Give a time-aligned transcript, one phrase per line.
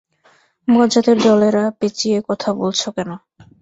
[0.67, 3.09] বজ্জাতের দলেরা পেচিয়ে কথা বলছো কেন?